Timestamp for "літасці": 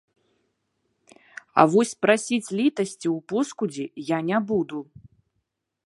2.61-3.07